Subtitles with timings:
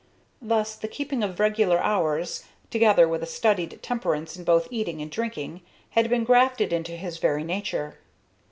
[0.41, 5.11] Thus the keeping of regular hours, together with a studied temperance in both eating and
[5.11, 7.99] drinking, had been grafted into his very nature.